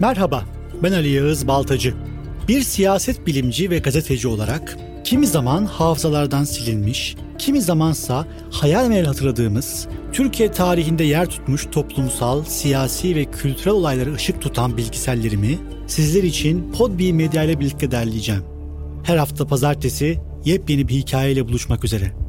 Merhaba, 0.00 0.44
ben 0.82 0.92
Ali 0.92 1.08
Yağız 1.08 1.48
Baltacı. 1.48 1.94
Bir 2.48 2.62
siyaset 2.62 3.26
bilimci 3.26 3.70
ve 3.70 3.78
gazeteci 3.78 4.28
olarak 4.28 4.78
kimi 5.04 5.26
zaman 5.26 5.64
hafızalardan 5.64 6.44
silinmiş, 6.44 7.16
kimi 7.38 7.60
zamansa 7.60 8.26
hayal 8.50 8.88
meyil 8.88 9.04
hatırladığımız, 9.04 9.88
Türkiye 10.12 10.50
tarihinde 10.50 11.04
yer 11.04 11.26
tutmuş 11.26 11.66
toplumsal, 11.72 12.44
siyasi 12.44 13.16
ve 13.16 13.24
kültürel 13.24 13.72
olayları 13.72 14.14
ışık 14.14 14.42
tutan 14.42 14.76
bilgisellerimi 14.76 15.58
sizler 15.86 16.22
için 16.22 16.72
Podbi 16.72 17.12
Medya 17.12 17.42
ile 17.42 17.60
birlikte 17.60 17.90
derleyeceğim. 17.90 18.42
Her 19.02 19.16
hafta 19.16 19.46
pazartesi 19.46 20.18
yepyeni 20.44 20.88
bir 20.88 20.94
hikayeyle 20.94 21.48
buluşmak 21.48 21.84
üzere. 21.84 22.25